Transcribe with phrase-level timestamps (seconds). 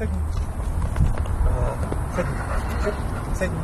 [0.00, 0.18] Sedni.
[2.16, 2.32] Sedni.
[3.34, 3.58] Sedni.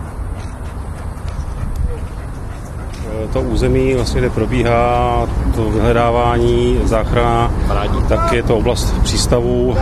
[3.32, 7.51] To území, vlastně, kde probíhá to vyhledávání, záchrana,
[8.09, 9.77] tak je to oblast přístavů,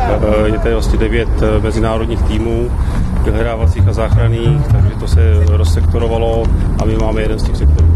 [0.44, 1.28] je tady vlastně devět
[1.62, 2.70] mezinárodních týmů,
[3.24, 6.42] vyhledávacích a záchranných, takže to se rozsektorovalo
[6.82, 7.88] a my máme jeden z těch sektorů.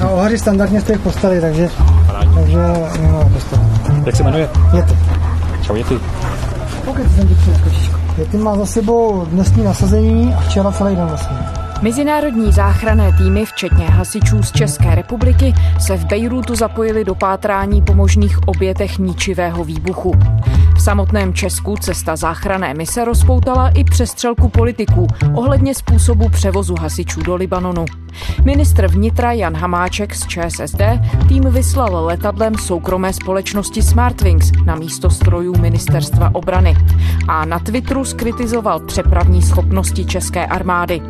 [0.00, 1.68] A ohady standardně jste jich postali, takže,
[2.34, 2.58] takže
[3.00, 3.70] nemá postavit.
[4.06, 4.48] Jak se jmenuje?
[5.76, 5.94] Jety.
[5.94, 6.00] Čau, Jety.
[6.84, 8.00] Pokud jsem ti kočičko.
[8.18, 11.36] Jety má za sebou dnesní nasazení a včera celý den vlastně.
[11.82, 17.94] Mezinárodní záchranné týmy, včetně hasičů z České republiky, se v Bejrútu zapojili do pátrání po
[17.94, 20.12] možných obětech ničivého výbuchu.
[20.80, 27.36] V samotném Česku cesta záchranné mise rozpoutala i přestřelku politiků ohledně způsobu převozu hasičů do
[27.36, 27.84] Libanonu.
[28.44, 30.80] Ministr vnitra Jan Hamáček z ČSSD
[31.28, 36.76] tým vyslal letadlem soukromé společnosti Smartwings na místo strojů ministerstva obrany
[37.28, 41.02] a na Twitteru skritizoval přepravní schopnosti české armády.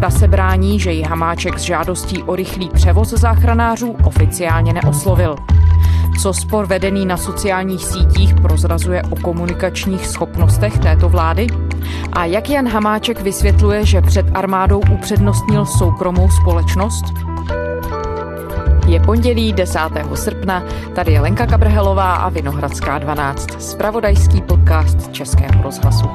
[0.00, 5.36] Ta se brání, že ji Hamáček s žádostí o rychlý převoz záchranářů oficiálně neoslovil.
[6.22, 11.46] Co spor vedený na sociálních sítích prozrazuje o komunikačních schopnostech této vlády?
[12.12, 17.04] A jak Jan Hamáček vysvětluje, že před armádou upřednostnil soukromou společnost?
[18.88, 19.78] Je pondělí 10.
[20.14, 20.62] srpna,
[20.94, 26.06] tady je Lenka Kabrhelová a Vinohradská 12, spravodajský podcast Českého rozhlasu.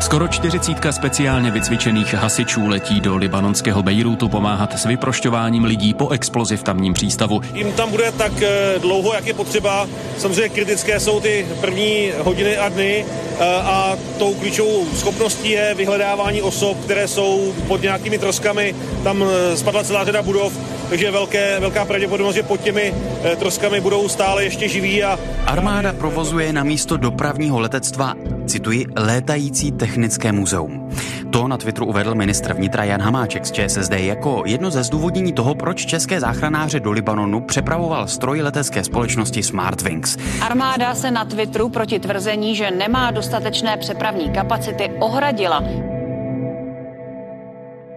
[0.00, 6.56] Skoro čtyřicítka speciálně vycvičených hasičů letí do libanonského Bejrútu pomáhat s vyprošťováním lidí po explozi
[6.56, 7.40] v tamním přístavu.
[7.54, 9.88] Jim tam bude tak eh, dlouho, jak je potřeba.
[10.18, 16.42] Samozřejmě kritické jsou ty první hodiny a dny eh, a tou klíčovou schopností je vyhledávání
[16.42, 18.74] osob, které jsou pod nějakými troskami.
[19.04, 20.52] Tam eh, spadla celá řada budov,
[20.88, 22.94] takže je velké, velká pravděpodobnost, že pod těmi
[23.38, 25.04] troskami budou stále ještě živí.
[25.04, 25.18] A...
[25.46, 28.14] Armáda provozuje na místo dopravního letectva
[28.48, 30.90] cituji, létající technické muzeum.
[31.30, 35.54] To na Twitteru uvedl ministr vnitra Jan Hamáček z ČSSD jako jedno ze zdůvodnění toho,
[35.54, 40.16] proč české záchranáře do Libanonu přepravoval stroj letecké společnosti Smartwings.
[40.40, 45.62] Armáda se na Twitteru proti tvrzení, že nemá dostatečné přepravní kapacity, ohradila.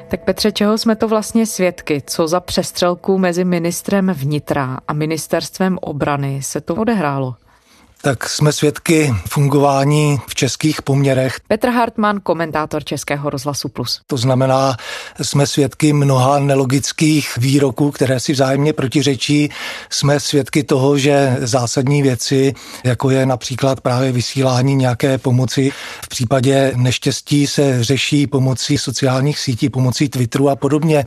[0.08, 2.04] Tak Petře, čeho jsme to vlastně svědky?
[2.06, 7.36] Co za přestřelku mezi ministrem vnitra a ministerstvem obrany se to odehrálo?
[8.01, 11.35] Tak jsme svědky fungování v českých poměrech.
[11.47, 14.01] Petr Hartmann, komentátor Českého rozhlasu Plus.
[14.07, 14.78] To znamená,
[15.22, 19.50] jsme svědky mnoha nelogických výroků, které si vzájemně protiřečí.
[19.89, 22.53] Jsme svědky toho, že zásadní věci,
[22.84, 25.72] jako je například právě vysílání nějaké pomoci,
[26.06, 31.06] v případě neštěstí se řeší pomocí sociálních sítí, pomocí Twitteru a podobně.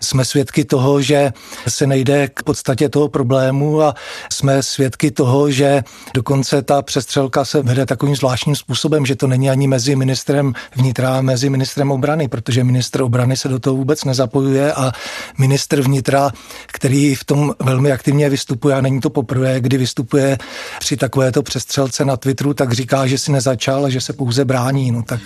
[0.00, 1.32] Jsme svědky toho, že
[1.68, 3.94] se nejde k podstatě toho problému a
[4.32, 5.82] jsme svědky toho, že
[6.14, 10.52] dokonce dokonce ta přestřelka se vede takovým zvláštním způsobem, že to není ani mezi ministrem
[10.74, 14.92] vnitra a mezi ministrem obrany, protože ministr obrany se do toho vůbec nezapojuje a
[15.38, 16.30] ministr vnitra,
[16.66, 20.38] který v tom velmi aktivně vystupuje a není to poprvé, kdy vystupuje
[20.78, 24.92] při takovéto přestřelce na Twitteru, tak říká, že si nezačal a že se pouze brání.
[24.92, 25.20] No tak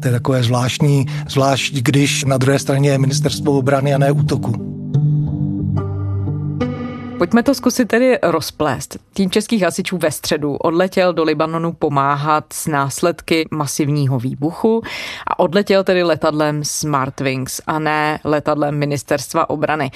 [0.00, 4.80] to je takové zvláštní, zvlášť když na druhé straně je ministerstvo obrany a ne útoku.
[7.20, 8.96] Pojďme to zkusit tedy rozplést.
[9.12, 14.82] Tým českých hasičů ve středu odletěl do Libanonu pomáhat s následky masivního výbuchu
[15.26, 19.90] a odletěl tedy letadlem Smartwings a ne letadlem ministerstva obrany.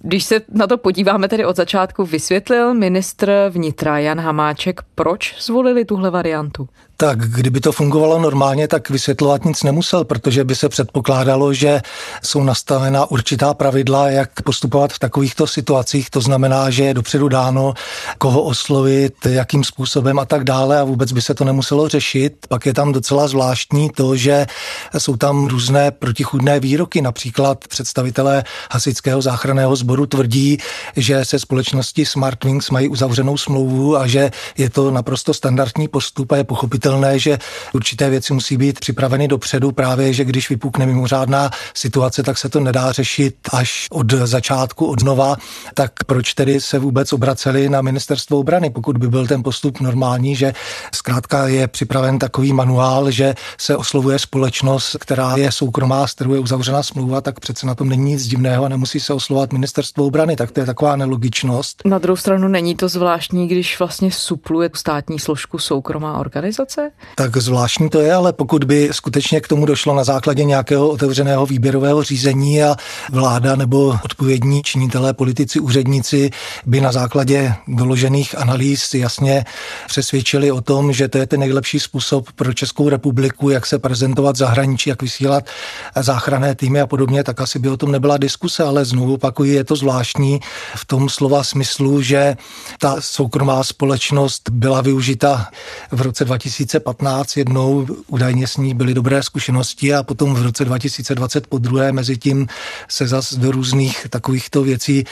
[0.00, 5.84] Když se na to podíváme tedy od začátku, vysvětlil ministr vnitra Jan Hamáček, proč zvolili
[5.84, 6.68] tuhle variantu?
[7.00, 11.80] Tak kdyby to fungovalo normálně, tak vysvětlovat nic nemusel, protože by se předpokládalo, že
[12.22, 16.10] jsou nastavena určitá pravidla, jak postupovat v takovýchto situacích.
[16.10, 17.74] To znamená, že je dopředu dáno,
[18.18, 22.46] koho oslovit, jakým způsobem a tak dále a vůbec by se to nemuselo řešit.
[22.48, 24.46] Pak je tam docela zvláštní to, že
[24.98, 27.02] jsou tam různé protichudné výroky.
[27.02, 30.58] Například představitelé hasičského záchranného sboru tvrdí,
[30.96, 36.36] že se společnosti Smartwings mají uzavřenou smlouvu a že je to naprosto standardní postup a
[36.36, 37.38] je pochopitelné, pochopitelné, že
[37.72, 42.60] určité věci musí být připraveny dopředu, právě že když vypukne mimořádná situace, tak se to
[42.60, 45.36] nedá řešit až od začátku, od nova.
[45.74, 50.36] Tak proč tedy se vůbec obraceli na ministerstvo obrany, pokud by byl ten postup normální,
[50.36, 50.52] že
[50.94, 56.40] zkrátka je připraven takový manuál, že se oslovuje společnost, která je soukromá, s kterou je
[56.40, 60.36] uzavřena smlouva, tak přece na tom není nic divného a nemusí se oslovat ministerstvo obrany,
[60.36, 61.82] tak to je taková nelogičnost.
[61.84, 66.77] Na druhou stranu není to zvláštní, když vlastně supluje státní složku soukromá organizace?
[66.78, 66.90] Zase?
[67.14, 71.46] Tak zvláštní to je, ale pokud by skutečně k tomu došlo na základě nějakého otevřeného
[71.46, 72.76] výběrového řízení a
[73.12, 76.30] vláda nebo odpovědní činitelé, politici, úředníci
[76.66, 79.44] by na základě doložených analýz jasně
[79.88, 84.36] přesvědčili o tom, že to je ten nejlepší způsob pro Českou republiku, jak se prezentovat
[84.36, 85.44] zahraničí, jak vysílat
[86.00, 89.64] záchranné týmy a podobně, tak asi by o tom nebyla diskuse, ale znovu opakuji, je
[89.64, 90.40] to zvláštní
[90.76, 92.36] v tom slova smyslu, že
[92.78, 95.48] ta soukromá společnost byla využita
[95.90, 96.24] v roce
[96.68, 101.92] 2015 jednou, údajně s ní byly dobré zkušenosti a potom v roce 2020 po druhé
[101.92, 102.46] mezi tím
[102.88, 105.04] se zas do různých takovýchto věcí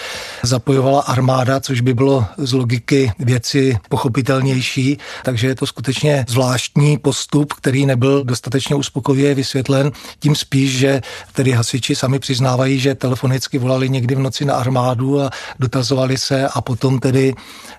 [0.43, 7.53] zapojovala armáda, což by bylo z logiky věci pochopitelnější, takže je to skutečně zvláštní postup,
[7.53, 11.01] který nebyl dostatečně uspokojivě vysvětlen, tím spíš, že
[11.33, 16.49] tedy hasiči sami přiznávají, že telefonicky volali někdy v noci na armádu a dotazovali se
[16.49, 17.35] a potom tedy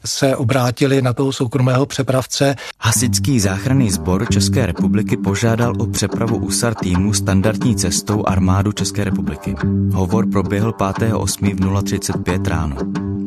[0.05, 2.55] se obrátili na toho soukromého přepravce.
[2.79, 9.55] Hasičský záchranný sbor České republiky požádal o přepravu USAR týmu standardní cestou armádu České republiky.
[9.93, 11.79] Hovor proběhl 5.8.
[11.79, 12.75] v 035 ráno.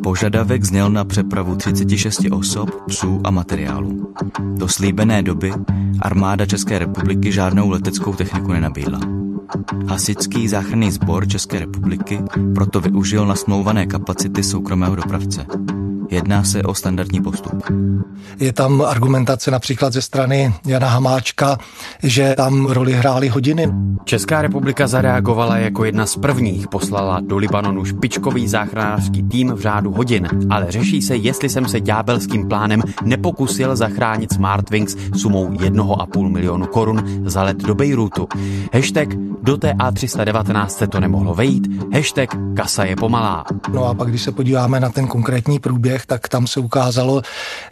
[0.03, 4.15] Požadavek zněl na přepravu 36 osob, psů a materiálu.
[4.55, 5.53] Do slíbené doby
[6.03, 9.01] armáda České republiky žádnou leteckou techniku nenabídla.
[9.89, 12.19] Hasičský záchranný sbor České republiky
[12.55, 15.47] proto využil na smlouvané kapacity soukromého dopravce.
[16.11, 17.65] Jedná se o standardní postup.
[18.41, 21.59] Je tam argumentace například ze strany Jana Hamáčka,
[22.03, 23.69] že tam roli hrály hodiny.
[24.05, 29.93] Česká republika zareagovala jako jedna z prvních, poslala do Libanonu špičkový záchranářský tým v řádu
[29.93, 36.67] hodin, ale řeší se, jestli jsem se ďábelským plánem nepokusil zachránit Smartwings sumou 1,5 milionu
[36.67, 38.29] korun za let do Bejrutu.
[38.73, 39.09] Hashtag
[39.43, 43.45] do té A319 se to nemohlo vejít, hashtag kasa je pomalá.
[43.73, 47.23] No a pak, když se podíváme na ten konkrétní průběh, tak tam se ukázalo,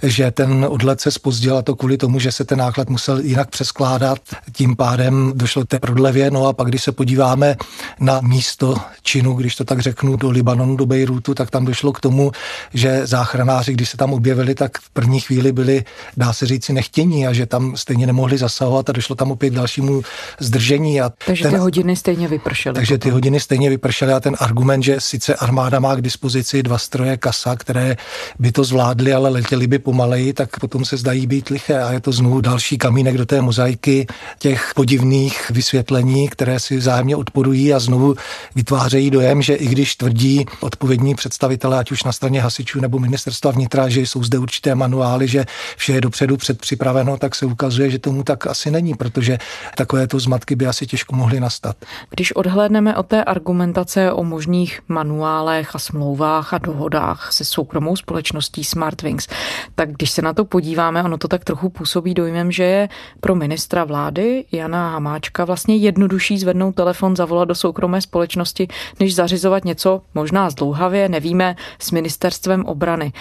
[0.02, 3.50] že ten odlet se spozdil a to kvůli tomu, že se ten náklad musel jinak
[3.50, 4.18] přeskládat.
[4.52, 6.30] Tím pádem došlo té prodlevě.
[6.30, 7.56] No a pak, když se podíváme
[8.00, 12.00] na místo činu, když to tak řeknu, do Libanonu, do Bejrutu, tak tam došlo k
[12.00, 12.32] tomu,
[12.74, 15.84] že záchranáři, když se tam objevili, tak v první chvíli byli,
[16.16, 19.54] dá se říci, nechtění a že tam stejně nemohli zasahovat a došlo tam opět k
[19.54, 20.02] dalšímu
[20.40, 21.00] zdržení.
[21.00, 22.74] A Takže ten, ty hodiny stejně vypršely.
[22.74, 23.10] Takže potom.
[23.10, 27.16] ty hodiny stejně vypršely a ten argument, že sice armáda má k dispozici dva stroje
[27.16, 27.96] kasa, které
[28.38, 32.00] by to zvládli, ale letěli by pomaleji, tak potom se zdají být liché a je
[32.00, 34.06] to znovu další kamínek do té mozaiky
[34.38, 38.14] těch podivných vysvětlení, které si vzájemně odporují a znovu
[38.54, 43.50] vytvářejí dojem, že i když tvrdí odpovědní představitelé, ať už na straně hasičů nebo ministerstva
[43.50, 45.44] vnitra, že jsou zde určité manuály, že
[45.76, 49.38] vše je dopředu předpřipraveno, tak se ukazuje, že tomu tak asi není, protože
[49.76, 51.76] takovéto zmatky by asi těžko mohly nastat.
[52.10, 58.64] Když odhlédneme od té argumentace o možných manuálech a smlouvách a dohodách se soukromou společností
[58.64, 59.28] Smartwings.
[59.74, 62.88] Tak když se na to podíváme, ono to tak trochu působí dojmem, že je
[63.20, 68.68] pro ministra vlády Jana Hamáčka vlastně jednodušší zvednout telefon, zavolat do soukromé společnosti,
[69.00, 73.12] než zařizovat něco možná zdlouhavě, nevíme, s ministerstvem obrany.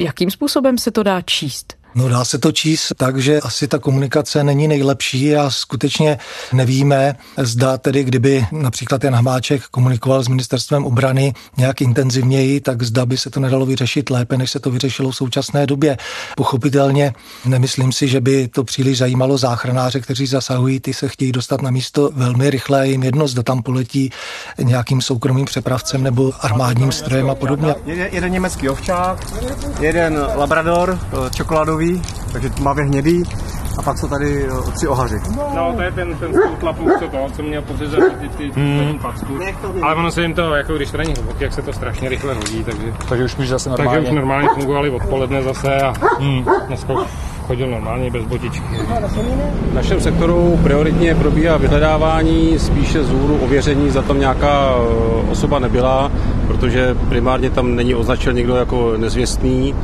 [0.00, 1.81] Jakým způsobem se to dá číst?
[1.94, 6.18] No dá se to číst tak, že asi ta komunikace není nejlepší a skutečně
[6.52, 13.06] nevíme, zda tedy, kdyby například Jan Hamáček komunikoval s ministerstvem obrany nějak intenzivněji, tak zda
[13.06, 15.96] by se to nedalo vyřešit lépe, než se to vyřešilo v současné době.
[16.36, 17.12] Pochopitelně
[17.44, 21.70] nemyslím si, že by to příliš zajímalo záchranáře, kteří zasahují, ty se chtějí dostat na
[21.70, 24.10] místo velmi rychle, jim jedno, zda tam poletí
[24.62, 27.74] nějakým soukromým přepravcem nebo armádním strojem a podobně.
[27.86, 29.26] Jeden, jeden německý ovčák,
[29.80, 30.98] jeden labrador,
[31.34, 32.02] čokoládový fialový,
[32.32, 33.22] takže tmavě hnědý.
[33.78, 35.16] A pak jsou tady eh, tři ohaři.
[35.56, 38.98] No, to je ten, ten tlapů, co to, co měl podřezat ty, ty, ty hmm.
[38.98, 39.38] packu.
[39.82, 42.34] Ale ono se jim to, jako když to není hluboký, jak se to strašně rychle
[42.34, 42.94] hodí, takže...
[43.08, 43.92] Takže už zase normálně.
[43.92, 46.44] Takže už normálně fungovali odpoledne zase a hmm.
[46.66, 46.94] dneska
[47.46, 48.64] chodil normálně bez botičky.
[49.70, 55.58] V našem sektoru prioritně probíhá vyhledávání spíše z hůru ověření, za tam nějaká eh, osoba
[55.58, 56.12] nebyla,
[56.46, 59.74] protože primárně tam není označen někdo jako nezvěstný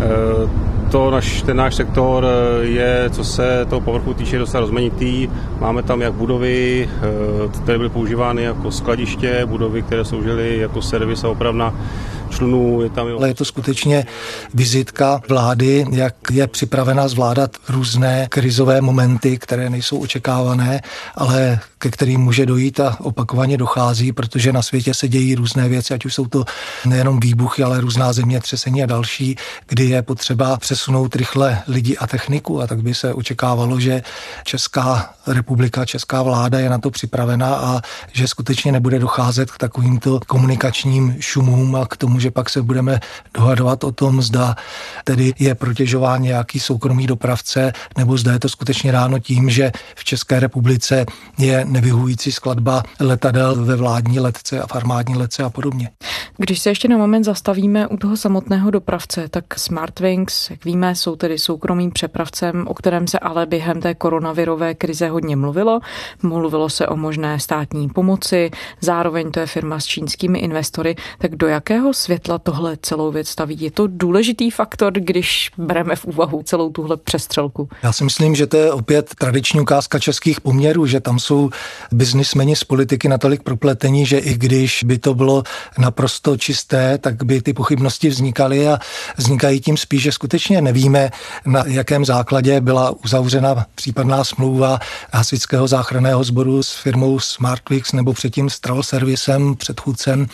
[0.00, 5.28] eh, to naš, ten náš sektor eh, je, co se toho povrchu týče, docela rozmanitý.
[5.58, 11.24] Máme tam jak budovy, eh, které byly používány jako skladiště, budovy, které sloužily jako servis
[11.24, 11.74] a opravna
[12.30, 12.82] člunů.
[12.82, 14.06] Je tam Ale je to skutečně
[14.54, 20.80] vizitka vlády, jak je připravena zvládat různé krizové momenty, které nejsou očekávané,
[21.14, 25.94] ale ke kterým může dojít a opakovaně dochází, protože na světě se dějí různé věci,
[25.94, 26.44] ať už jsou to
[26.86, 29.36] nejenom výbuchy, ale různá zemětřesení a další,
[29.68, 34.02] kdy je potřeba přesunout rychle lidi a techniku a tak by se očekávalo, že
[34.44, 37.80] Česká republika, Česká vláda je na to připravena a
[38.12, 42.62] že skutečně nebude docházet k takovýmto komunikačním šumům a k tomu, tomu, že pak se
[42.62, 43.00] budeme
[43.34, 44.54] dohadovat o tom, zda
[45.04, 50.04] tedy je protěžován nějaký soukromý dopravce, nebo zda je to skutečně ráno tím, že v
[50.04, 51.06] České republice
[51.38, 55.90] je nevyhující skladba letadel ve vládní letce a v armádní letce a podobně.
[56.36, 61.16] Když se ještě na moment zastavíme u toho samotného dopravce, tak Smartwings, jak víme, jsou
[61.16, 65.80] tedy soukromým přepravcem, o kterém se ale během té koronavirové krize hodně mluvilo.
[66.22, 70.96] Mluvilo se o možné státní pomoci, zároveň to je firma s čínskými investory.
[71.18, 73.56] Tak do jakého světla tohle celou věc staví?
[73.60, 77.68] Je to důležitý faktor, když bereme v úvahu celou tuhle přestřelku?
[77.82, 81.50] Já si myslím, že to je opět tradiční ukázka českých poměrů, že tam jsou
[81.92, 85.42] biznismeni z politiky natolik propletení, že i když by to bylo
[85.78, 88.78] naprosto čisté, tak by ty pochybnosti vznikaly a
[89.16, 91.10] vznikají tím spíš, že skutečně nevíme,
[91.46, 94.78] na jakém základě byla uzavřena případná smlouva
[95.12, 100.26] hasičského záchranného sboru s firmou Smartwix nebo předtím s Travel Servicem, předchůdcem.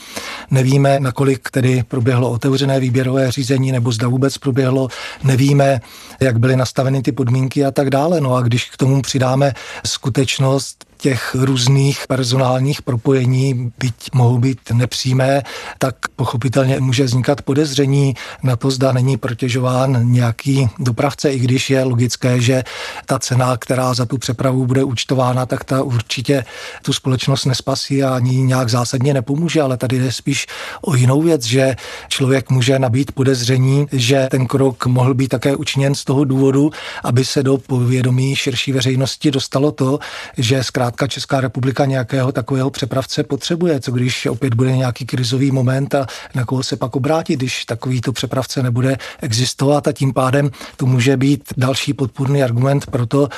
[0.51, 4.89] Nevíme, nakolik tedy proběhlo otevřené výběrové řízení nebo zda vůbec proběhlo.
[5.25, 5.81] Nevíme,
[6.21, 8.21] jak byly nastaveny ty podmínky a tak dále.
[8.21, 9.53] No a když k tomu přidáme
[9.87, 15.43] skutečnost, těch různých personálních propojení, byť mohou být nepřímé,
[15.79, 21.85] tak pochopitelně může vznikat podezření na to, zda není protěžován nějaký dopravce, i když je
[21.85, 22.63] logické, že
[23.07, 26.45] ta cena, která za tu přepravu bude účtována, tak ta určitě
[26.83, 30.47] tu společnost nespasí a ani nějak zásadně nepomůže, ale tady jde spíš
[30.83, 31.77] o jinou věc, že
[32.09, 36.71] člověk může nabít podezření, že ten krok mohl být také učiněn z toho důvodu,
[37.05, 39.99] aby se do povědomí širší veřejnosti dostalo to,
[40.37, 43.81] že zkrátka zkrátka Česká republika nějakého takového přepravce potřebuje.
[43.81, 48.13] Co když opět bude nějaký krizový moment a na koho se pak obrátit, když takovýto
[48.13, 53.29] přepravce nebude existovat a tím pádem to může být další podpůrný argument pro to,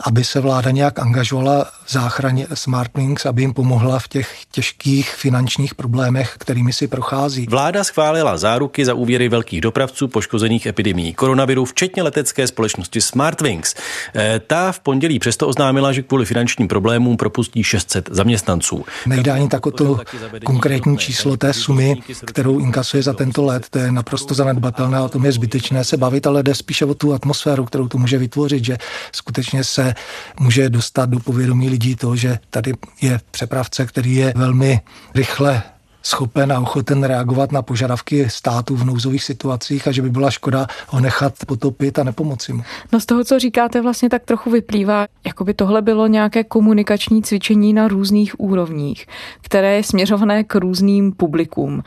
[0.00, 5.74] aby se vláda nějak angažovala v záchraně Smartlinks, aby jim pomohla v těch těžkých finančních
[5.74, 7.46] problémech, kterými si prochází.
[7.50, 13.74] Vláda schválila záruky za úvěry velkých dopravců poškozených epidemií koronaviru, včetně letecké společnosti Smartwings.
[14.16, 18.84] E, ta v pondělí přesto oznámila, že kvůli finančním problémům propustí 600 zaměstnanců.
[19.06, 20.00] Nejde ani tak o to
[20.44, 23.66] konkrétní číslo té sumy, kterou inkasuje za tento let.
[23.70, 27.14] To je naprosto zanedbatelné, o tom je zbytečné se bavit, ale jde spíše o tu
[27.14, 28.78] atmosféru, kterou to může vytvořit, že
[29.12, 29.94] skutečně se
[30.40, 34.80] může dostat do povědomí lidí to, že tady je přepravce, který je velmi
[35.14, 35.62] rychle
[36.08, 40.66] schopen a ochoten reagovat na požadavky státu v nouzových situacích a že by byla škoda
[40.88, 42.62] ho nechat potopit a nepomoci mu.
[42.92, 47.22] No z toho, co říkáte, vlastně tak trochu vyplývá, jako by tohle bylo nějaké komunikační
[47.22, 49.06] cvičení na různých úrovních,
[49.40, 51.82] které je směřované k různým publikům.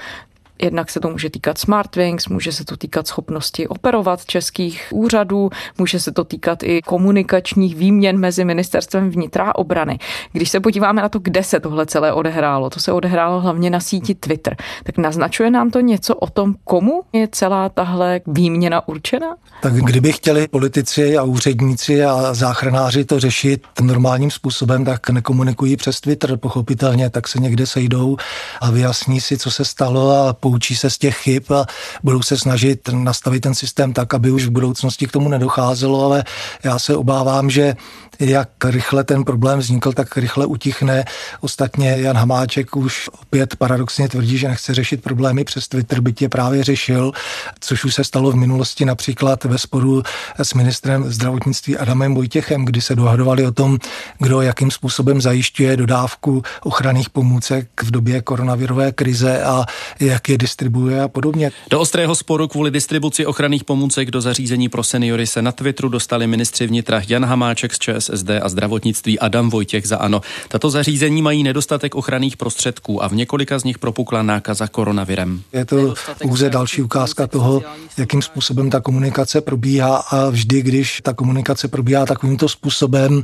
[0.63, 5.99] Jednak se to může týkat Smartwings, může se to týkat schopnosti operovat českých úřadů, může
[5.99, 9.99] se to týkat i komunikačních výměn mezi ministerstvem vnitra a obrany.
[10.31, 13.79] Když se podíváme na to, kde se tohle celé odehrálo, to se odehrálo hlavně na
[13.79, 19.35] síti Twitter, tak naznačuje nám to něco o tom, komu je celá tahle výměna určena?
[19.61, 26.01] Tak kdyby chtěli politici a úředníci a záchranáři to řešit normálním způsobem, tak nekomunikují přes
[26.01, 28.17] Twitter, pochopitelně, tak se někde sejdou
[28.61, 31.65] a vyjasní si, co se stalo a poučí se z těch chyb a
[32.03, 36.23] budou se snažit nastavit ten systém tak, aby už v budoucnosti k tomu nedocházelo, ale
[36.63, 37.75] já se obávám, že
[38.19, 41.05] jak rychle ten problém vznikl, tak rychle utichne.
[41.41, 46.29] Ostatně Jan Hamáček už opět paradoxně tvrdí, že nechce řešit problémy přes Twitter, byť je
[46.29, 47.11] právě řešil,
[47.59, 50.03] což už se stalo v minulosti například ve sporu
[50.37, 53.77] s ministrem zdravotnictví Adamem Vojtěchem, kdy se dohadovali o tom,
[54.19, 59.65] kdo jakým způsobem zajišťuje dodávku ochranných pomůcek v době koronavirové krize a
[59.99, 61.51] jak je distribuje a podobně.
[61.69, 66.27] Do ostrého sporu kvůli distribuci ochranných pomůcek do zařízení pro seniory se na Twitteru dostali
[66.27, 70.21] ministři vnitra Jan Hamáček z ČSSD a zdravotnictví Adam Vojtěch za ANO.
[70.47, 75.41] Tato zařízení mají nedostatek ochranných prostředků a v několika z nich propukla nákaza koronavirem.
[75.53, 77.63] Je to pouze další ukázka toho,
[77.97, 83.23] jakým způsobem ta komunikace probíhá a vždy, když ta komunikace probíhá takovýmto způsobem,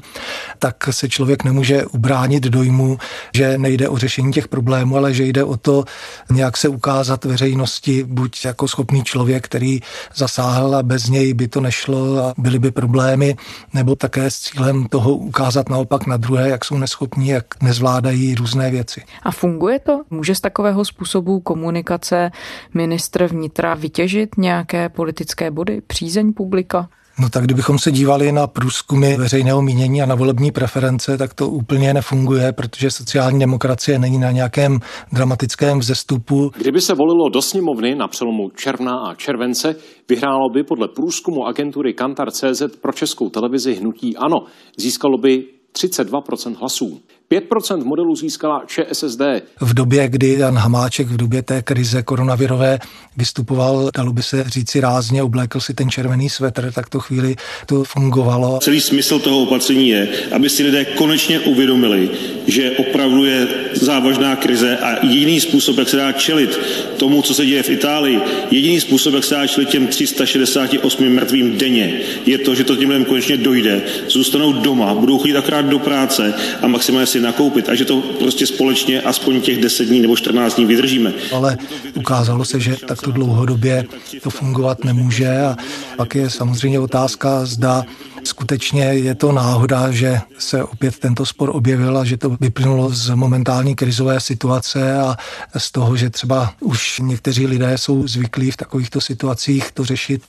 [0.59, 2.97] tak se člověk nemůže ubránit dojmu,
[3.33, 5.83] že nejde o řešení těch problémů, ale že jde o to
[6.31, 9.79] nějak se ukázat veřejnosti, buď jako schopný člověk, který
[10.15, 13.35] zasáhl a bez něj by to nešlo a byly by problémy,
[13.73, 18.71] nebo také s cílem toho ukázat naopak na druhé, jak jsou neschopní, jak nezvládají různé
[18.71, 19.01] věci.
[19.23, 20.01] A funguje to?
[20.09, 22.31] Může z takového způsobu komunikace
[22.73, 26.89] ministr vnitra vytěžit nějaké politické body, přízeň publika?
[27.19, 31.50] No tak kdybychom se dívali na průzkumy veřejného mínění a na volební preference, tak to
[31.50, 34.79] úplně nefunguje, protože sociální demokracie není na nějakém
[35.12, 36.51] dramatickém vzestupu.
[36.57, 39.75] Kdyby se volilo do sněmovny na přelomu června a července,
[40.09, 44.38] vyhrálo by podle průzkumu agentury Kantar CZ pro českou televizi hnutí ANO.
[44.77, 45.43] Získalo by
[45.74, 47.00] 32% hlasů.
[47.31, 49.22] 5% modelu získala ČSSD.
[49.62, 52.79] V době, kdy Jan Hamáček v době té krize koronavirové
[53.17, 57.84] vystupoval, dalo by se říci rázně, oblékl si ten červený svetr, tak to chvíli to
[57.84, 58.60] fungovalo.
[58.62, 62.10] Celý smysl toho opatření je, aby si lidé konečně uvědomili,
[62.48, 66.60] že opravdu je závažná krize a jediný způsob, jak se dá čelit
[66.98, 68.19] tomu, co se děje v Itálii,
[68.51, 72.89] jediný způsob, jak se dá čelit těm 368 mrtvým denně, je to, že to těm
[72.89, 77.75] lidem konečně dojde, zůstanou doma, budou chodit akorát do práce a maximálně si nakoupit a
[77.75, 81.13] že to prostě společně aspoň těch 10 dní nebo 14 dní vydržíme.
[81.31, 81.57] Ale
[81.93, 83.86] ukázalo se, že takto dlouhodobě
[84.24, 85.55] to fungovat nemůže a
[85.97, 87.86] pak je samozřejmě otázka, zda
[88.27, 93.10] skutečně je to náhoda, že se opět tento spor objevil a že to vyplynulo z
[93.10, 95.15] momentální krizové situace a
[95.57, 100.24] z toho, že třeba už někteří lidé jsou zvyklí v takovýchto situacích to řešit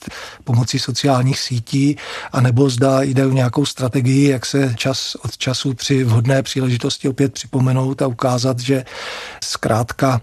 [0.45, 1.97] pomocí sociálních sítí,
[2.33, 7.33] anebo zda jde o nějakou strategii, jak se čas od času při vhodné příležitosti opět
[7.33, 8.85] připomenout a ukázat, že
[9.45, 10.21] zkrátka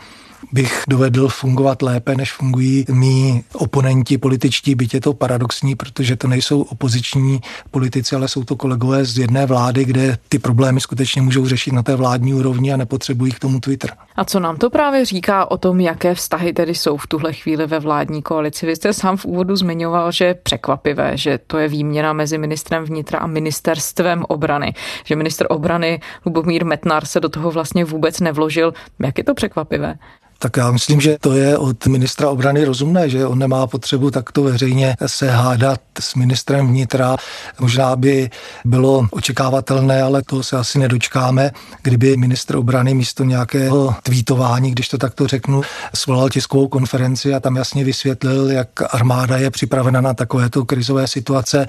[0.52, 6.28] bych dovedl fungovat lépe, než fungují mý oponenti političtí, byť je to paradoxní, protože to
[6.28, 11.46] nejsou opoziční politici, ale jsou to kolegové z jedné vlády, kde ty problémy skutečně můžou
[11.46, 13.92] řešit na té vládní úrovni a nepotřebují k tomu Twitter.
[14.16, 17.68] A co nám to právě říká o tom, jaké vztahy tedy jsou v tuhle chvíli
[17.68, 18.66] ve vládní koalici?
[18.66, 22.84] Vy jste sám v úvodu zmiňoval, že je překvapivé, že to je výměna mezi ministrem
[22.84, 24.74] vnitra a ministerstvem obrany,
[25.06, 28.74] že minister obrany Lubomír Metnar se do toho vlastně vůbec nevložil.
[29.00, 29.98] Jak je to překvapivé?
[30.40, 34.44] Tak já myslím, že to je od ministra obrany rozumné, že on nemá potřebu takto
[34.44, 37.18] veřejně se hádat s ministrem vnitra.
[37.60, 38.30] Možná by
[38.66, 41.52] bylo očekávatelné, ale to se asi nedočkáme,
[41.82, 45.62] kdyby ministr obrany místo nějakého tweetování, když to takto řeknu,
[45.94, 51.68] svolal tiskovou konferenci a tam jasně vysvětlil, jak armáda je připravena na takovéto krizové situace,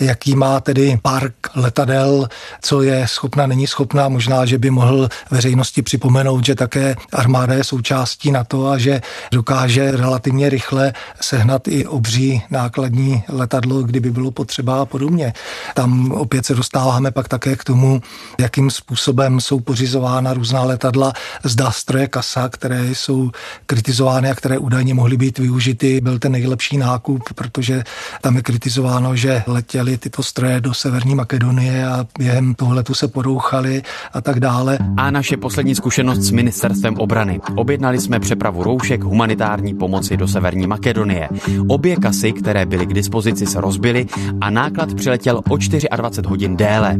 [0.00, 2.28] jaký má tedy park letadel,
[2.62, 4.08] co je schopna, není schopná.
[4.08, 8.78] Možná, že by mohl veřejnosti připomenout, že také armáda je součást schopností na to a
[8.78, 9.00] že
[9.32, 15.32] dokáže relativně rychle sehnat i obří nákladní letadlo, kdyby bylo potřeba a podobně.
[15.74, 18.00] Tam opět se dostáváme pak také k tomu,
[18.40, 21.12] jakým způsobem jsou pořizována různá letadla,
[21.44, 23.30] zda stroje kasa, které jsou
[23.66, 27.84] kritizovány a které údajně mohly být využity, byl ten nejlepší nákup, protože
[28.20, 33.82] tam je kritizováno, že letěly tyto stroje do Severní Makedonie a během tohletu se porouchali
[34.12, 34.78] a tak dále.
[34.96, 37.40] A naše poslední zkušenost s ministerstvem obrany.
[37.56, 41.28] Objednali jsme přepravu roušek humanitární pomoci do Severní Makedonie.
[41.68, 44.06] Obě kasy, které byly k dispozici, se rozbily
[44.40, 45.56] a náklad přiletěl o
[45.96, 46.96] 24 hodin déle.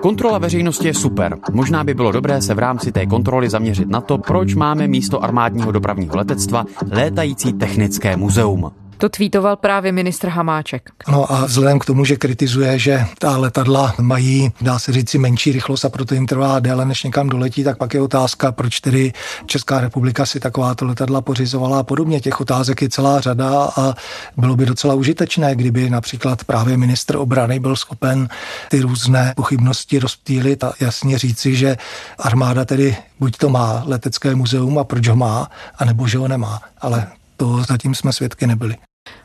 [0.00, 1.38] Kontrola veřejnosti je super.
[1.52, 5.24] Možná by bylo dobré se v rámci té kontroly zaměřit na to, proč máme místo
[5.24, 8.70] armádního dopravního letectva létající technické muzeum.
[9.00, 10.90] To tweetoval právě ministr Hamáček.
[11.08, 15.52] No a vzhledem k tomu, že kritizuje, že ta letadla mají, dá se říct, menší
[15.52, 19.12] rychlost a proto jim trvá déle, než někam doletí, tak pak je otázka, proč tedy
[19.46, 22.20] Česká republika si takováto letadla pořizovala a podobně.
[22.20, 23.94] Těch otázek je celá řada a
[24.36, 28.28] bylo by docela užitečné, kdyby například právě ministr obrany byl schopen
[28.68, 31.76] ty různé pochybnosti rozptýlit a jasně říci, že
[32.18, 36.60] armáda tedy buď to má letecké muzeum a proč ho má, anebo že ho nemá.
[36.80, 38.76] Ale to zatím jsme svědky nebyli.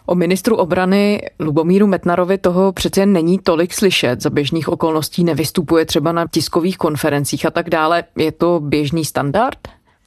[0.05, 4.21] O ministru obrany Lubomíru Metnarovi toho přece není tolik slyšet.
[4.21, 8.03] Za běžných okolností nevystupuje třeba na tiskových konferencích a tak dále.
[8.17, 9.57] Je to běžný standard?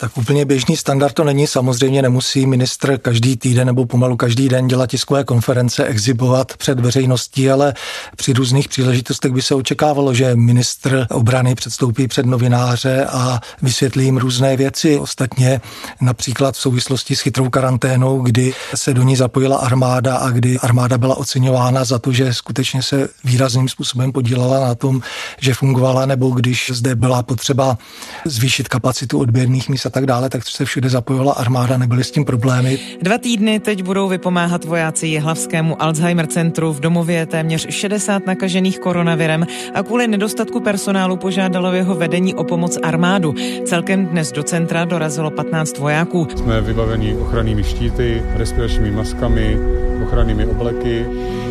[0.01, 1.47] Tak úplně běžný standard to není.
[1.47, 7.51] Samozřejmě nemusí ministr každý týden nebo pomalu každý den dělat tiskové konference, exhibovat před veřejností,
[7.51, 7.75] ale
[8.17, 14.17] při různých příležitostech by se očekávalo, že ministr obrany předstoupí před novináře a vysvětlí jim
[14.17, 14.99] různé věci.
[14.99, 15.61] Ostatně
[16.01, 20.99] například v souvislosti s chytrou karanténou, kdy se do ní zapojila armáda a kdy armáda
[20.99, 25.03] byla oceňována za to, že skutečně se výrazným způsobem podílela na tom,
[25.41, 27.79] že fungovala, nebo když zde byla potřeba
[28.25, 32.25] zvýšit kapacitu odběrných míst a tak dále, tak se všude zapojovala armáda, nebyly s tím
[32.25, 32.79] problémy.
[33.03, 36.73] Dva týdny teď budou vypomáhat vojáci Jihlavskému Alzheimer centru.
[36.73, 42.79] V domově téměř 60 nakažených koronavirem a kvůli nedostatku personálu požádalo jeho vedení o pomoc
[42.83, 43.35] armádu.
[43.65, 46.29] Celkem dnes do centra dorazilo 15 vojáků.
[46.37, 49.57] Jsme vybaveni ochrannými štíty, respiračními maskami,
[50.05, 51.07] ochrannými obleky.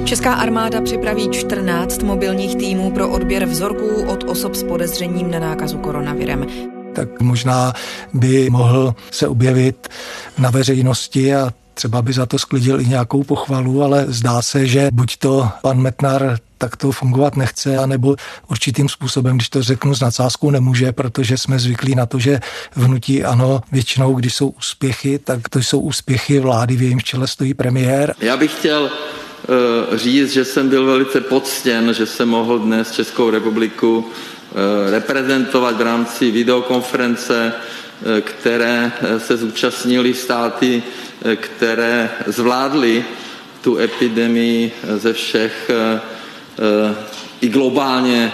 [0.05, 5.77] Česká armáda připraví 14 mobilních týmů pro odběr vzorků od osob s podezřením na nákazu
[5.77, 6.45] koronavirem
[6.97, 7.73] tak možná
[8.13, 9.87] by mohl se objevit
[10.37, 14.89] na veřejnosti a třeba by za to sklidil i nějakou pochvalu, ale zdá se, že
[14.91, 18.15] buď to pan Metnar tak to fungovat nechce, anebo
[18.49, 22.39] určitým způsobem, když to řeknu s nadsázkou, nemůže, protože jsme zvyklí na to, že
[22.75, 27.53] vnutí ano, většinou, když jsou úspěchy, tak to jsou úspěchy vlády, v jejím čele stojí
[27.53, 28.15] premiér.
[28.19, 33.29] Já bych chtěl uh, říct, že jsem byl velice poctěn, že jsem mohl dnes Českou
[33.29, 34.05] republiku
[34.89, 37.53] reprezentovat v rámci videokonference,
[38.21, 40.83] které se zúčastnili státy,
[41.35, 43.05] které zvládly
[43.61, 45.71] tu epidemii ze všech
[47.41, 48.31] i globálně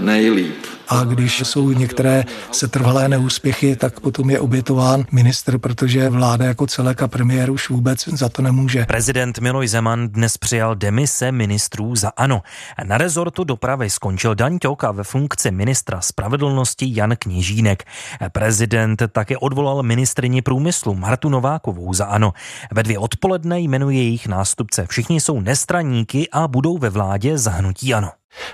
[0.00, 0.63] nejlíp.
[0.88, 7.02] A když jsou některé setrvalé neúspěchy, tak potom je obětován ministr, protože vláda jako celek
[7.02, 8.84] a premiér už vůbec za to nemůže.
[8.86, 12.42] Prezident Miloj Zeman dnes přijal demise ministrů za ANO.
[12.84, 17.84] Na rezortu dopravy skončil Dan Ťok a ve funkci ministra spravedlnosti Jan Kněžínek.
[18.32, 22.32] Prezident také odvolal ministrině průmyslu Martu Novákovou za ANO.
[22.72, 24.86] Ve dvě odpoledne jmenuje jejich nástupce.
[24.86, 28.10] Všichni jsou nestraníky a budou ve vládě zahnutí ANO.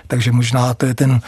[0.07, 1.21] Takže možná to je ten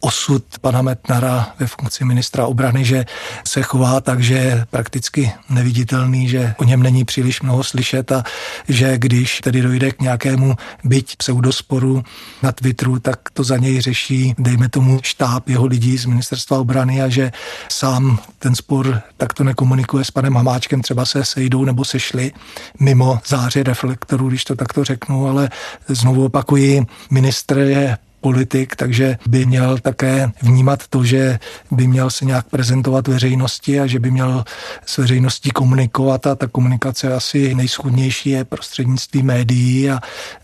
[0.00, 3.04] osud pana Metnara ve funkci ministra obrany, že
[3.46, 8.24] se chová tak, že je prakticky neviditelný, že o něm není příliš mnoho slyšet a
[8.68, 12.04] že když tedy dojde k nějakému byť pseudosporu
[12.42, 17.02] na Twitteru, tak to za něj řeší, dejme tomu, štáb jeho lidí z ministerstva obrany
[17.02, 17.32] a že
[17.68, 22.32] sám ten spor takto nekomunikuje s panem Hamáčkem, třeba se sejdou nebo sešli
[22.80, 25.50] mimo záře reflektorů, když to takto řeknu, ale
[25.88, 31.38] znovu opakuji, ministr je politik, takže by měl také vnímat to, že
[31.70, 34.44] by měl se nějak prezentovat veřejnosti a že by měl
[34.86, 40.00] s veřejností komunikovat a ta komunikace asi nejschudnější je prostřednictvím médií a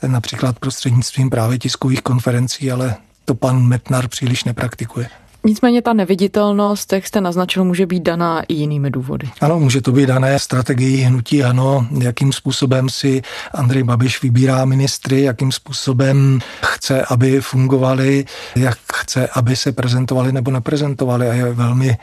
[0.07, 5.09] například prostřednictvím právě tiskových konferencí, ale to pan Metnar příliš nepraktikuje.
[5.47, 9.29] Nicméně ta neviditelnost, jak jste naznačil, může být daná i jinými důvody.
[9.41, 13.23] Ano, může to být dané strategií hnutí ano, jakým způsobem si
[13.55, 18.25] Andrej Babiš vybírá ministry, jakým způsobem chce, aby fungovali,
[18.57, 21.97] jak chce, aby se prezentovali nebo neprezentovali a je velmi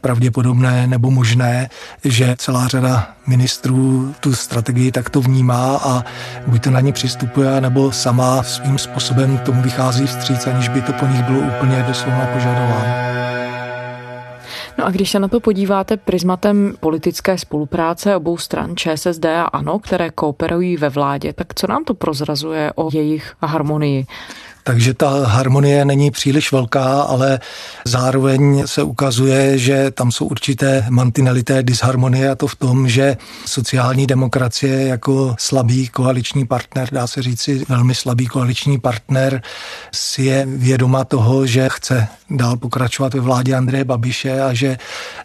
[0.00, 1.70] pravděpodobné nebo možné,
[2.04, 6.04] že celá řada ministrů tu strategii takto vnímá a
[6.46, 10.92] buď to na ní přistupuje, nebo sama svým způsobem tomu vychází vstříc, aniž by to
[10.92, 13.18] po nich bylo úplně doslova požadováno.
[14.78, 19.78] No a když se na to podíváte prismatem politické spolupráce obou stran ČSSD a ANO,
[19.78, 24.06] které kooperují ve vládě, tak co nám to prozrazuje o jejich harmonii?
[24.68, 27.40] Takže ta harmonie není příliš velká, ale
[27.84, 34.06] zároveň se ukazuje, že tam jsou určité mantinelité disharmonie a to v tom, že sociální
[34.06, 39.42] demokracie jako slabý koaliční partner, dá se říci velmi slabý koaliční partner,
[39.92, 44.78] si je vědoma toho, že chce dál pokračovat ve vládě Andreje Babiše a že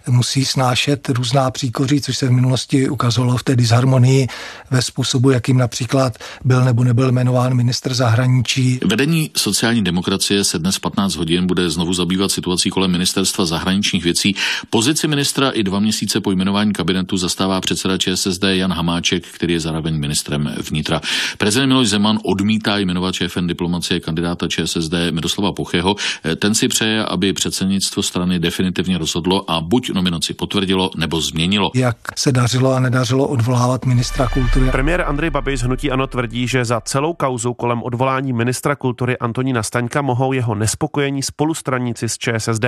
[0.08, 4.28] musí snášet různá příkoří, což se v minulosti ukazovalo v té disharmonii
[4.72, 8.80] ve způsobu, jakým například byl nebo nebyl jmenován ministr zahraničí.
[8.86, 14.36] Vedení sociální demokracie se dnes 15 hodin bude znovu zabývat situací kolem ministerstva zahraničních věcí.
[14.70, 19.60] Pozici ministra i dva měsíce po jmenování kabinetu zastává předseda ČSSD Jan Hamáček, který je
[19.60, 21.02] zároveň ministrem vnitra.
[21.38, 25.96] Prezident Miloš Zeman odmítá jmenovat šéfem diplomacie kandidáta ČSSD Miroslava Pocheho.
[26.40, 31.72] Ten si přeje, aby předsednictvo strany definitivně rozhodlo a buď nominaci potvrdilo nebo změnilo.
[31.76, 34.72] Jak se dařilo a nedařilo odvolávat ministra kultury.
[34.72, 39.64] Premiér Andrej Babiš hnutí ano tvrdí, že za celou kauzu kolem odvolání ministra kultury Antonína
[39.64, 42.66] Staňka mohou jeho nespokojení spolustraníci z ČSSD.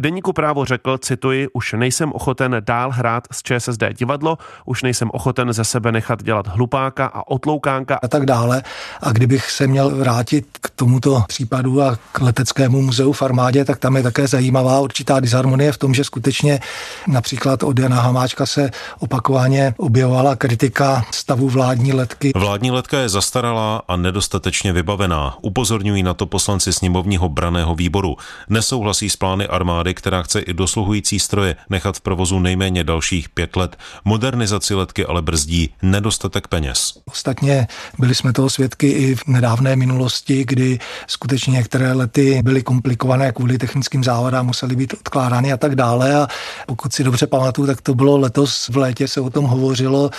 [0.00, 5.52] Deníku právo řekl, cituji, už nejsem ochoten dál hrát z ČSSD divadlo, už nejsem ochoten
[5.52, 8.62] ze sebe nechat dělat hlupáka a otloukánka a tak dále.
[9.02, 13.78] A kdybych se měl vrátit k tomuto případu a k leteckému muzeu v armádě, tak
[13.78, 16.60] tam je také zajímavá určitá disharmonie v tom, že skutečně
[17.06, 22.32] například od Jana Hamáčka se opakovaně objevovala kritika stavu vládní letky.
[22.36, 25.36] Vládní letka je zastaralá a nedostatečně vybavená.
[25.84, 28.16] Upozorňují na to poslanci sněmovního braného výboru.
[28.48, 33.56] Nesouhlasí s plány armády, která chce i dosluhující stroje nechat v provozu nejméně dalších pět
[33.56, 33.76] let.
[34.04, 36.92] Modernizaci letky ale brzdí nedostatek peněz.
[37.04, 37.66] Ostatně
[37.98, 43.58] byli jsme toho svědky i v nedávné minulosti, kdy skutečně některé lety byly komplikované kvůli
[43.58, 46.14] technickým závadám, musely být odkládány a tak dále.
[46.14, 46.26] A
[46.66, 50.10] pokud si dobře pamatuju, tak to bylo letos v létě se o tom hovořilo.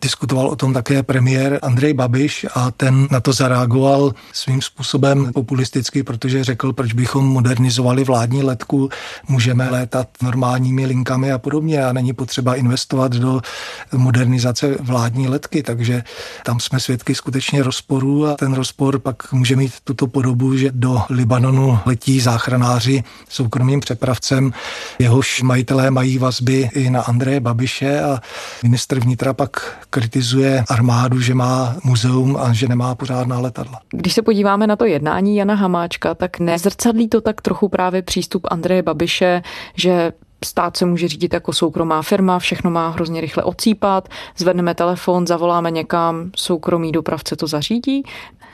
[0.00, 6.02] Diskutoval o tom také premiér Andrej Babiš a ten na to zareagoval svým způsobem populisticky,
[6.02, 8.88] protože řekl, proč bychom modernizovali vládní letku,
[9.28, 13.40] můžeme létat normálními linkami a podobně a není potřeba investovat do
[13.92, 16.04] modernizace vládní letky, takže
[16.44, 21.02] tam jsme svědky skutečně rozporu a ten rozpor pak může mít tuto podobu, že do
[21.10, 24.52] Libanonu letí záchranáři soukromým přepravcem,
[24.98, 28.20] jehož majitelé mají vazby i na Andreje Babiše a
[28.62, 33.80] ministr vnitra pak kritizuje armádu, že má muzeum a že nemá pořádná letadla.
[33.90, 38.46] Když se podíváme na to jednání Jana Hamáčka, tak nezrcadlí to tak trochu právě přístup
[38.50, 39.42] Andreje Babiše,
[39.76, 40.12] že
[40.44, 45.70] stát se může řídit jako soukromá firma, všechno má hrozně rychle odsýpat, zvedneme telefon, zavoláme
[45.70, 48.02] někam, soukromý dopravce to zařídí.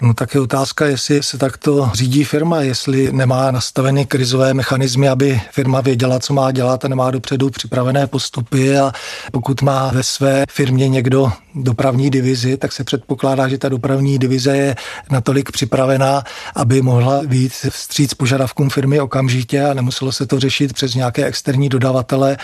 [0.02, 5.40] No tak je otázka, jestli se takto řídí firma, jestli nemá nastaveny krizové mechanismy, aby
[5.50, 8.92] firma věděla, co má dělat a nemá dopředu připravené postupy a
[9.32, 14.56] pokud má ve své firmě někdo dopravní divizi, tak se předpokládá, že ta dopravní divize
[14.56, 14.76] je
[15.10, 16.22] natolik připravená,
[16.54, 21.68] aby mohla být vstříc požadavkům firmy okamžitě a nemuselo se to řešit přes nějaké externí
[21.68, 22.36] dodavatele.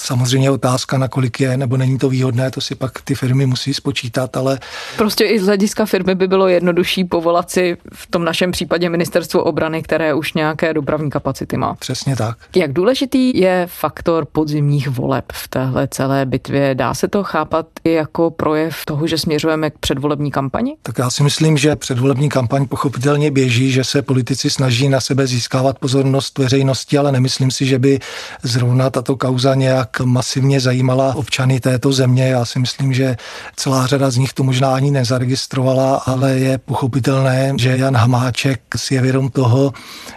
[0.00, 4.36] Samozřejmě otázka, nakolik je nebo není to výhodné, to si pak ty firmy musí spočítat,
[4.36, 4.58] ale...
[4.96, 9.44] Prostě i z hlediska firmy by bylo jednodušší povolat si v tom našem případě ministerstvo
[9.44, 11.74] obrany, které už nějaké dopravní kapacity má.
[11.74, 12.36] Přesně tak.
[12.56, 16.74] Jak důležitý je faktor podzimních voleb v téhle celé bitvě?
[16.74, 20.76] Dá se to chápat i jako projev toho, že směřujeme k předvolební kampani?
[20.82, 25.26] Tak já si myslím, že předvolební kampaň pochopitelně běží, že se politici snaží na sebe
[25.26, 27.98] získávat pozornost veřejnosti, ale nemyslím si, že by
[28.42, 32.28] zrovna tato kauza nějak masivně zajímala občany této země.
[32.28, 33.16] Já si myslím, že
[33.56, 36.58] celá řada z nich to možná ani nezaregistrovala, ale je
[36.90, 39.72] pochopitelné, že Jan Hamáček si je vědom toho,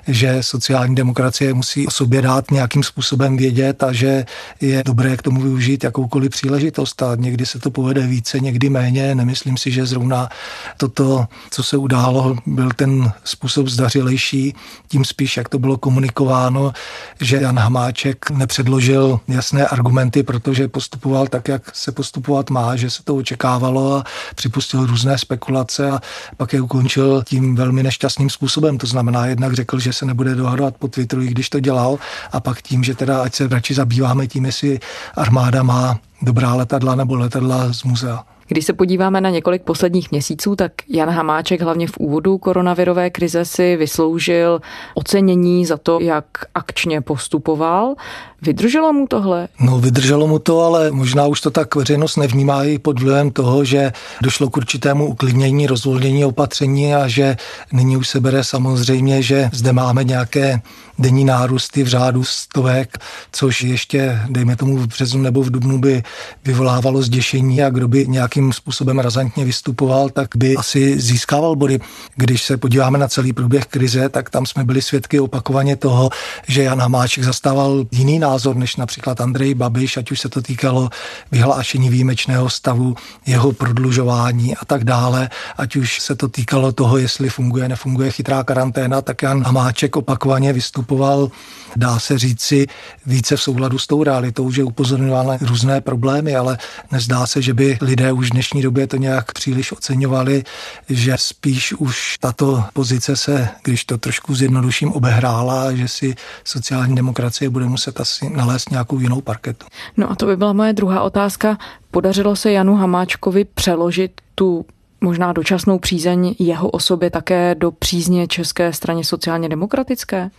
[0.08, 4.26] že sociální demokracie musí o sobě dát nějakým způsobem vědět a že
[4.62, 9.16] je dobré k tomu využít jakoukoliv příležitost a někdy se to povede více, někdy méně.
[9.16, 10.30] Nemyslím si, že zrovna
[10.78, 14.56] toto, co se událo, byl ten způsob zdařilejší,
[14.88, 16.74] tím spíš, jak to bylo komunikováno,
[17.22, 23.04] že Jan Hamáček nepředložil jasné argumenty, protože postupoval tak, jak se postupovat má, že se
[23.04, 24.04] to očekávalo a
[24.36, 26.00] připustil různé spekulace a
[26.38, 28.78] pak je ukončil tím velmi nešťastným způsobem.
[28.78, 32.00] To znamená, jednak řekl, že se nebude dohadovat po Twitteru, i když to dělal,
[32.32, 34.80] a pak tím, že teda ať se radši zabýváme tím, jestli
[35.16, 38.33] armáda má dobrá letadla nebo letadla z muzea.
[38.48, 43.46] Když se podíváme na několik posledních měsíců, tak Jan Hamáček hlavně v úvodu koronavirové krize
[43.46, 44.62] si vysloužil
[44.94, 46.26] ocenění za to, jak
[46.56, 47.96] akčně postupoval.
[48.42, 49.48] Vydrželo mu tohle?
[49.60, 53.66] No, vydrželo mu to, ale možná už to tak veřejnost nevnímá i pod vlivem toho,
[53.66, 57.38] že došlo k určitému uklidnění, rozvolnění opatření a že
[57.74, 60.62] nyní už se bere samozřejmě, že zde máme nějaké
[61.00, 62.98] denní nárůsty v řádu stovek,
[63.32, 66.04] což ještě, dejme tomu v březnu nebo v dubnu by
[66.46, 71.80] vyvolávalo zděšení a kdo by nějakým způsobem razantně vystupoval, tak by asi získával body.
[72.16, 76.10] Když se podíváme na celý průběh krize, tak tam jsme byli svědky opakovaně toho,
[76.48, 80.90] že Jan Hamáček zastával jiný názor než například Andrej Babiš, ať už se to týkalo
[81.32, 87.30] vyhlášení výjimečného stavu, jeho prodlužování a tak dále, ať už se to týkalo toho, jestli
[87.30, 91.32] funguje, nefunguje chytrá karanténa, tak Jan Hamáček opakovaně vystupoval,
[91.76, 92.68] dá se říci,
[93.06, 96.58] více v souladu s tou realitou, že upozorňoval na různé problémy, ale
[96.92, 100.44] nezdá se, že by lidé už v dnešní době to nějak příliš oceňovali,
[100.90, 107.50] že spíš už tato pozice se, když to trošku zjednoduším, obehrála, že si sociální demokracie
[107.50, 109.66] bude muset asi nalézt nějakou jinou parketu.
[109.98, 111.58] No a to by byla moje druhá otázka.
[111.92, 114.66] Podařilo se Janu Hamáčkovi přeložit tu
[115.02, 120.30] možná dočasnou přízeň jeho osobě také do přízně České straně sociálně demokratické?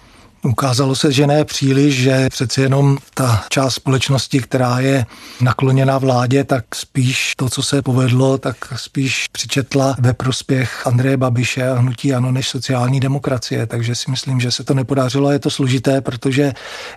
[0.45, 5.07] Ukázalo se, že ne příliš, že přeci jenom ta část společnosti, která je
[5.41, 11.69] nakloněna vládě, tak spíš to, co se povedlo, tak spíš přičetla ve prospěch Andreje Babiše
[11.69, 13.67] a hnutí ano než sociální demokracie.
[13.67, 15.31] Takže si myslím, že se to nepodařilo.
[15.31, 16.53] Je to složité, protože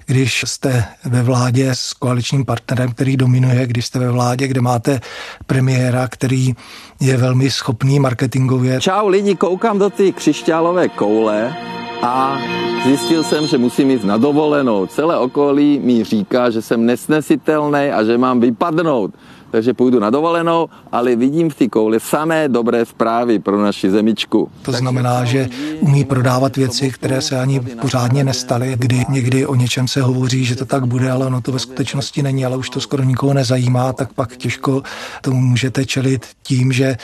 [0.05, 5.01] když jste ve vládě s koaličním partnerem, který dominuje, když jste ve vládě, kde máte
[5.45, 6.53] premiéra, který
[6.99, 8.81] je velmi schopný marketingově.
[8.81, 11.55] Čau lidi, koukám do ty křišťálové koule
[12.01, 12.37] a
[12.85, 14.85] zjistil jsem, že musím jít na dovolenou.
[14.85, 19.13] Celé okolí mi říká, že jsem nesnesitelný a že mám vypadnout
[19.51, 24.51] takže půjdu na dovolenou, ale vidím v té kouli samé dobré zprávy pro naši zemičku.
[24.61, 29.87] To znamená, že umí prodávat věci, které se ani pořádně nestaly, kdy někdy o něčem
[29.87, 32.81] se hovoří, že to tak bude, ale ono to ve skutečnosti není, ale už to
[32.81, 34.83] skoro nikoho nezajímá, tak pak těžko
[35.21, 36.97] tomu můžete čelit tím, že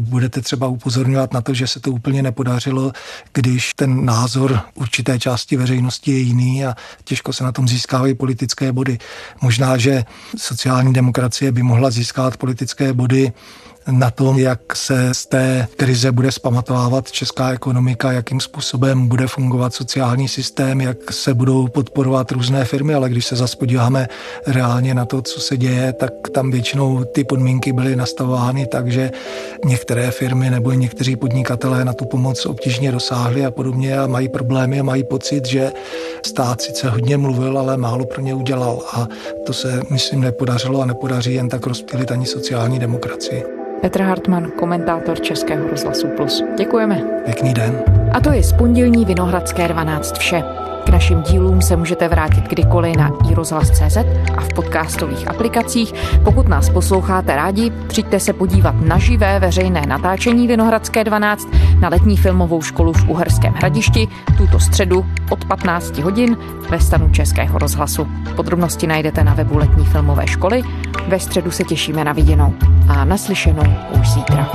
[0.00, 2.92] budete třeba upozorňovat na to, že se to úplně nepodařilo,
[3.32, 8.72] když ten názor určité části veřejnosti je jiný a těžko se na tom získávají politické
[8.72, 8.98] body.
[9.42, 10.04] Možná, že
[10.36, 13.32] sociální demokracie by mohla získávat politické body
[13.90, 19.74] na tom, jak se z té krize bude spamatovávat česká ekonomika, jakým způsobem bude fungovat
[19.74, 24.08] sociální systém, jak se budou podporovat různé firmy, ale když se zase podíváme
[24.46, 29.10] reálně na to, co se děje, tak tam většinou ty podmínky byly nastavovány tak, že
[29.64, 34.80] některé firmy nebo někteří podnikatelé na tu pomoc obtížně dosáhli a podobně a mají problémy
[34.80, 35.72] a mají pocit, že
[36.26, 39.06] stát sice hodně mluvil, ale málo pro ně udělal a
[39.46, 43.57] to se, myslím, nepodařilo a nepodaří jen tak rozptýlit ani sociální demokracii.
[43.80, 46.44] Petr Hartmann, komentátor Českého rozhlasu Plus.
[46.58, 47.02] Děkujeme.
[47.24, 47.82] Pěkný den.
[48.12, 50.42] A to je z pondělní Vinohradské 12 vše.
[50.84, 53.96] K našim dílům se můžete vrátit kdykoliv na iRozhlas.cz
[54.36, 55.94] a v podcastových aplikacích.
[56.24, 61.48] Pokud nás posloucháte rádi, přijďte se podívat na živé veřejné natáčení Vinohradské 12
[61.80, 66.36] na letní filmovou školu v Uherském hradišti tuto středu od 15 hodin
[66.70, 68.08] ve stanu Českého rozhlasu.
[68.36, 70.62] Podrobnosti najdete na webu letní filmové školy.
[71.08, 72.54] Ve středu se těšíme na viděnou
[72.88, 74.48] a naslyšenou už zítra.